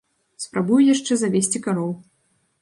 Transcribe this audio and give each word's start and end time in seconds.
Спрабую 0.45 0.79
яшчэ 0.93 1.13
завесці 1.25 1.63
кароў. 1.67 1.93